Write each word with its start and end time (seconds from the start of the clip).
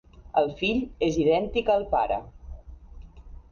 El 0.39 0.47
fill 0.61 0.79
és 1.09 1.19
idèntic 1.25 1.71
al 1.75 1.87
pare. 1.93 2.19